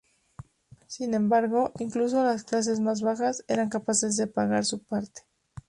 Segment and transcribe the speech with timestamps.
[0.87, 5.27] Sin embargo, incluso las clases más bajas eran capaces de pagar su parte.